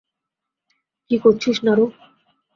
[1.11, 1.85] কী করছিস, নারু?